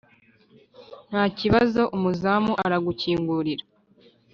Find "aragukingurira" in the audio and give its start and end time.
2.65-3.63